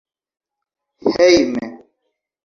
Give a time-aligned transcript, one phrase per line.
[1.11, 1.67] hejme